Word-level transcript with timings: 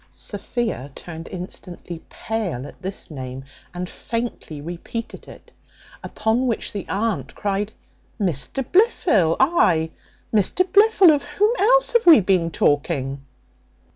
Sophia 0.09 0.91
turned 0.95 1.27
instantly 1.31 2.01
pale 2.09 2.65
at 2.65 2.81
this 2.81 3.11
name, 3.11 3.45
and 3.71 3.87
faintly 3.87 4.59
repeated 4.59 5.27
it. 5.27 5.51
Upon 6.03 6.47
which 6.47 6.73
the 6.73 6.87
aunt 6.89 7.35
cried, 7.35 7.71
"Mr 8.19 8.65
Blifil 8.65 9.35
ay, 9.39 9.91
Mr 10.33 10.65
Blifil, 10.67 11.11
of 11.13 11.23
whom 11.23 11.53
else 11.59 11.93
have 11.93 12.07
we 12.07 12.19
been 12.19 12.49
talking?" 12.49 13.21